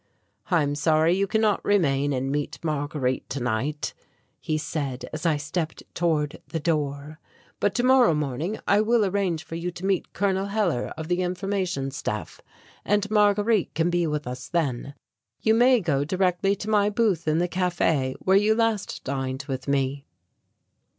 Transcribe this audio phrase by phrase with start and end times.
[0.49, 3.93] "I am sorry you cannot remain and meet Marguerite tonight,"
[4.39, 7.19] he said as I stepped toward the door.
[7.59, 11.91] "But tomorrow evening I will arrange for you to meet Colonel Hellar of the Information
[11.91, 12.41] Staff,
[12.83, 14.95] and Marguerite can be with us then.
[15.39, 19.67] You may go directly to my booth in the café where you last dined with
[19.67, 20.07] me."